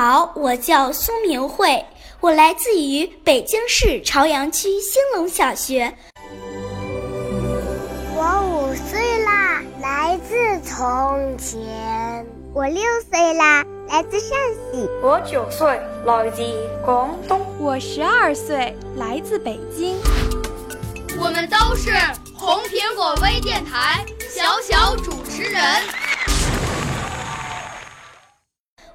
[0.00, 1.84] 好，我叫苏明慧，
[2.20, 5.92] 我来自于北京市朝阳区兴隆小学。
[8.14, 12.24] 我五岁啦，来自从前。
[12.54, 14.38] 我六岁啦，来自陕
[14.70, 14.88] 西。
[15.02, 16.44] 我九岁，来自
[16.84, 17.44] 广东。
[17.58, 19.96] 我十二岁，来自北京。
[21.18, 21.90] 我们都是
[22.36, 25.60] 红苹果微电台小小主持人。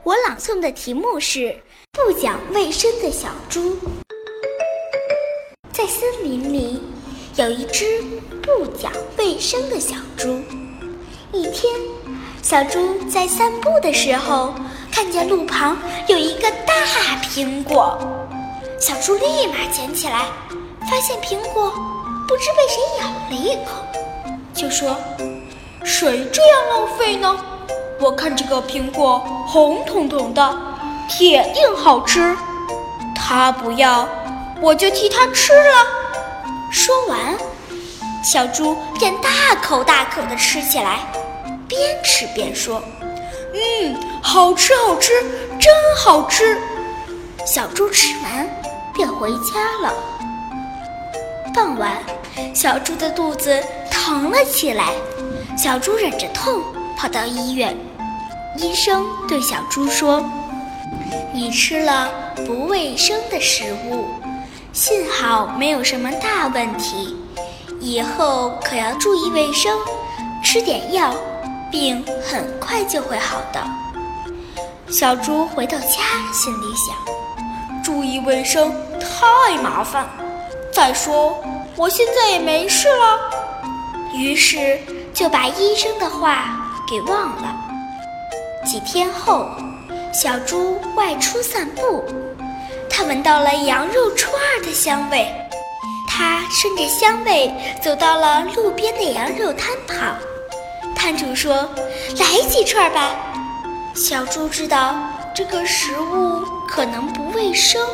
[0.04, 1.40] 我朗诵的题目是
[1.94, 3.72] 《不讲卫生的小猪》。
[5.72, 6.82] 在森林里，
[7.38, 8.02] 有一只
[8.42, 10.42] 不讲卫生的小猪。
[11.31, 11.74] 一天，
[12.42, 14.54] 小猪在散步的时候，
[14.92, 15.78] 看见路旁
[16.09, 16.76] 有一个大
[17.24, 17.98] 苹果，
[18.78, 20.26] 小猪立马捡起来，
[20.81, 21.72] 发现苹果
[22.28, 23.86] 不知被谁咬了一口，
[24.54, 24.98] 就说
[25.86, 27.53] ：“谁这样浪费呢？
[28.04, 30.58] 我看这个苹果红彤彤的，
[31.08, 32.36] 铁定好吃。
[33.16, 34.06] 他不要，
[34.59, 35.88] 我就替他吃了。”
[36.70, 37.18] 说完，
[38.22, 39.30] 小猪便大
[39.62, 41.00] 口大口地吃起来。
[41.66, 42.84] 边吃边说
[43.56, 45.14] ：“嗯，好吃好吃，
[45.58, 46.58] 真好吃。”
[47.47, 48.50] 小猪吃完
[48.94, 49.94] 便回家了。
[51.56, 51.94] 傍晚，
[52.53, 54.90] 小猪的肚子疼了起来，
[55.58, 56.62] 小猪忍着痛
[56.97, 57.74] 跑到医院。
[58.58, 60.24] 医生对小猪说
[61.34, 62.09] ：“你吃了
[62.46, 64.06] 不卫生的食物，
[64.72, 67.16] 幸好没有什么大问题，
[67.80, 69.78] 以后可要注意卫生，
[70.44, 71.14] 吃点药。”
[71.72, 73.59] 病很快就会好的。
[74.91, 75.97] 小猪回到家，
[76.31, 76.96] 心里想：
[77.84, 80.08] 注意卫生太麻烦。
[80.72, 81.35] 再说，
[81.75, 83.18] 我现在也没事了。
[84.14, 84.80] 于是
[85.16, 87.56] 就把医生的话给忘了。
[88.66, 89.50] 几天后，
[90.13, 92.03] 小猪外出散步，
[92.90, 95.28] 它闻到了羊肉串的香味。
[96.07, 100.16] 它顺着香味走到了路边的羊肉摊旁。
[100.96, 101.69] 摊主说
[102.19, 103.16] ：“来几串吧。”
[103.96, 104.96] 小猪知道
[105.35, 107.85] 这个食物可能不卫生，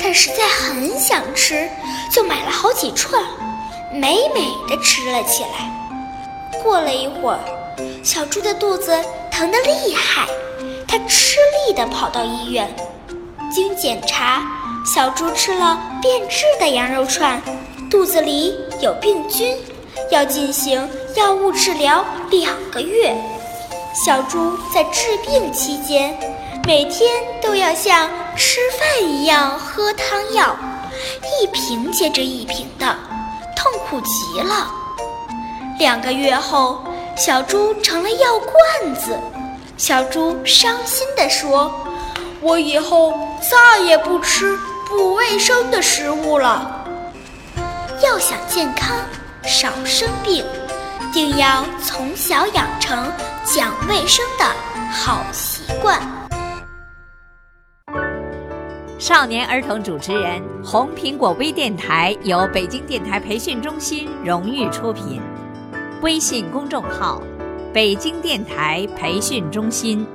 [0.00, 1.68] 但实在很想吃，
[2.10, 3.22] 就买了好几串，
[3.92, 5.70] 美美的吃了起来。
[6.62, 7.38] 过了一会儿，
[8.02, 8.98] 小猪的肚子
[9.36, 10.28] 疼得厉害，
[10.86, 12.72] 它吃力地跑到医院。
[13.50, 14.40] 经检查，
[14.86, 17.42] 小猪吃了变质的羊肉串，
[17.90, 19.56] 肚子里有病菌。
[20.10, 23.12] 要进行药物治疗两个月。
[24.06, 26.16] 小猪在治病期间，
[26.64, 27.10] 每天
[27.42, 30.54] 都要像吃饭一样喝汤药，
[31.42, 32.86] 一瓶接着一瓶的，
[33.56, 34.70] 痛苦极了。
[35.80, 36.84] 两个月后，
[37.16, 39.18] 小猪成了药罐子。
[39.76, 41.72] 小猪伤心地说
[42.40, 44.58] ：“我以后再也不吃
[44.88, 46.84] 不卫生的食物了。”
[48.02, 48.96] 要想健康。
[49.46, 50.42] 少生病，
[51.12, 53.12] 定要从小养成
[53.44, 54.44] 讲卫生的
[54.90, 56.00] 好习惯。
[58.98, 65.20] 少年儿童主持人，红苹果微电台由北京电台培训中心荣誉出品，
[66.04, 67.22] 微信公众号：
[67.72, 70.06] 北京电台培训中心。